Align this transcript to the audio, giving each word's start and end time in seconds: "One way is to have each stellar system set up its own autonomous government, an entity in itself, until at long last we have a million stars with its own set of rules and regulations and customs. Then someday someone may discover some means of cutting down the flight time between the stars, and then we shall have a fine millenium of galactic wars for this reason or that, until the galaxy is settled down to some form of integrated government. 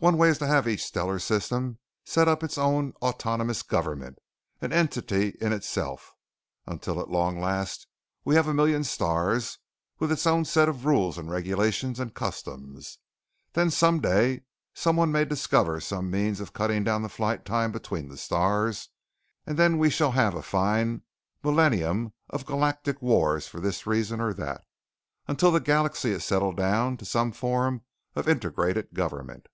"One 0.00 0.16
way 0.16 0.28
is 0.28 0.38
to 0.38 0.46
have 0.46 0.68
each 0.68 0.84
stellar 0.84 1.18
system 1.18 1.80
set 2.04 2.28
up 2.28 2.44
its 2.44 2.56
own 2.56 2.92
autonomous 3.02 3.62
government, 3.64 4.20
an 4.60 4.72
entity 4.72 5.36
in 5.40 5.52
itself, 5.52 6.14
until 6.68 7.00
at 7.00 7.10
long 7.10 7.40
last 7.40 7.88
we 8.24 8.36
have 8.36 8.46
a 8.46 8.54
million 8.54 8.84
stars 8.84 9.58
with 9.98 10.12
its 10.12 10.24
own 10.24 10.44
set 10.44 10.68
of 10.68 10.84
rules 10.86 11.18
and 11.18 11.28
regulations 11.28 11.98
and 11.98 12.14
customs. 12.14 12.98
Then 13.54 13.72
someday 13.72 14.44
someone 14.72 15.10
may 15.10 15.24
discover 15.24 15.80
some 15.80 16.12
means 16.12 16.38
of 16.38 16.52
cutting 16.52 16.84
down 16.84 17.02
the 17.02 17.08
flight 17.08 17.44
time 17.44 17.72
between 17.72 18.06
the 18.08 18.16
stars, 18.16 18.90
and 19.48 19.58
then 19.58 19.78
we 19.78 19.90
shall 19.90 20.12
have 20.12 20.36
a 20.36 20.42
fine 20.42 21.02
millenium 21.42 22.12
of 22.30 22.46
galactic 22.46 23.02
wars 23.02 23.48
for 23.48 23.58
this 23.58 23.84
reason 23.84 24.20
or 24.20 24.32
that, 24.34 24.62
until 25.26 25.50
the 25.50 25.58
galaxy 25.58 26.12
is 26.12 26.24
settled 26.24 26.56
down 26.56 26.96
to 26.98 27.04
some 27.04 27.32
form 27.32 27.82
of 28.14 28.28
integrated 28.28 28.94
government. 28.94 29.48